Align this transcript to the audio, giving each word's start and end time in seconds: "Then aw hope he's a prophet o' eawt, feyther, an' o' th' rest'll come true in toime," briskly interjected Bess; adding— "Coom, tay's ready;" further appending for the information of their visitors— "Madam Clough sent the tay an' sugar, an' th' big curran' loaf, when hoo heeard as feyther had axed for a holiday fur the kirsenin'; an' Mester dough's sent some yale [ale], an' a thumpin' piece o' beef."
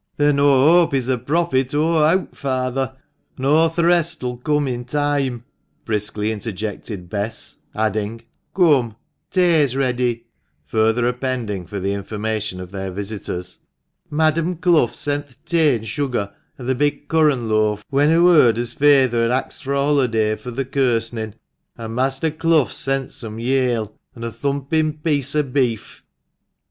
"Then 0.17 0.39
aw 0.39 0.81
hope 0.81 0.93
he's 0.93 1.09
a 1.09 1.17
prophet 1.19 1.75
o' 1.75 1.93
eawt, 1.93 2.33
feyther, 2.35 2.97
an' 3.37 3.45
o' 3.45 3.69
th' 3.69 3.77
rest'll 3.85 4.37
come 4.37 4.63
true 4.65 4.73
in 4.73 4.83
toime," 4.83 5.43
briskly 5.85 6.31
interjected 6.31 7.07
Bess; 7.07 7.57
adding— 7.75 8.23
"Coom, 8.55 8.95
tay's 9.29 9.75
ready;" 9.75 10.25
further 10.65 11.05
appending 11.05 11.67
for 11.67 11.79
the 11.79 11.93
information 11.93 12.59
of 12.59 12.71
their 12.71 12.89
visitors— 12.89 13.59
"Madam 14.09 14.55
Clough 14.55 14.87
sent 14.93 15.27
the 15.27 15.35
tay 15.45 15.75
an' 15.77 15.83
sugar, 15.83 16.33
an' 16.57 16.65
th' 16.65 16.75
big 16.79 17.07
curran' 17.07 17.47
loaf, 17.47 17.85
when 17.91 18.09
hoo 18.09 18.25
heeard 18.29 18.57
as 18.57 18.73
feyther 18.73 19.21
had 19.21 19.29
axed 19.29 19.63
for 19.63 19.73
a 19.73 19.77
holiday 19.77 20.35
fur 20.35 20.49
the 20.49 20.65
kirsenin'; 20.65 21.35
an' 21.77 21.93
Mester 21.93 22.31
dough's 22.31 22.73
sent 22.75 23.13
some 23.13 23.37
yale 23.37 23.83
[ale], 23.85 23.95
an' 24.15 24.23
a 24.23 24.31
thumpin' 24.31 24.93
piece 24.93 25.35
o' 25.35 25.43
beef." 25.43 26.01